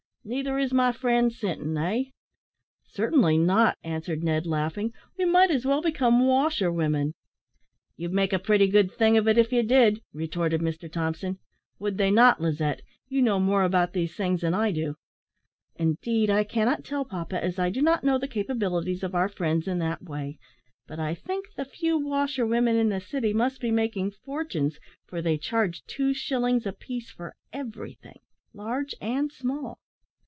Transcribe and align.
Neither 0.23 0.59
is 0.59 0.71
my 0.71 0.91
friend 0.91 1.33
Sinton, 1.33 1.75
eh?" 1.79 2.03
"Certainly 2.85 3.39
not," 3.39 3.79
answered 3.83 4.23
Ned, 4.23 4.45
laughing: 4.45 4.93
"we 5.17 5.25
might 5.25 5.49
as 5.49 5.65
well 5.65 5.81
become 5.81 6.27
washerwomen." 6.27 7.15
"You'd 7.97 8.13
make 8.13 8.31
a 8.31 8.37
pretty 8.37 8.67
good 8.67 8.91
thing 8.91 9.17
of 9.17 9.27
it 9.27 9.39
if 9.39 9.51
you 9.51 9.63
did," 9.63 9.99
retorted 10.13 10.61
Mr 10.61 10.91
Thompson; 10.91 11.39
"would 11.79 11.97
they 11.97 12.11
not, 12.11 12.39
Lizette? 12.39 12.83
you 13.09 13.19
know 13.23 13.39
more 13.39 13.63
about 13.63 13.93
these 13.93 14.13
things 14.15 14.41
than 14.41 14.53
I 14.53 14.71
do." 14.71 14.95
"Indeed, 15.77 16.29
I 16.29 16.43
cannot 16.43 16.85
tell, 16.85 17.03
papa, 17.03 17.43
as 17.43 17.57
I 17.57 17.71
do 17.71 17.81
not 17.81 18.03
know 18.03 18.19
the 18.19 18.27
capabilities 18.27 19.01
of 19.01 19.15
our 19.15 19.27
friends 19.27 19.67
in 19.67 19.79
that 19.79 20.03
way; 20.03 20.37
but 20.85 20.99
I 20.99 21.15
think 21.15 21.47
the 21.55 21.65
few 21.65 21.97
washerwomen 21.97 22.75
in 22.75 22.89
the 22.89 23.01
city 23.01 23.33
must 23.33 23.59
be 23.59 23.71
making 23.71 24.11
fortunes, 24.11 24.77
for 25.07 25.19
they 25.19 25.39
charge 25.39 25.83
two 25.87 26.13
shillings 26.13 26.67
a 26.67 26.73
piece 26.73 27.09
for 27.09 27.35
everything, 27.51 28.19
large 28.53 28.93
and 29.01 29.31
small." 29.31 29.79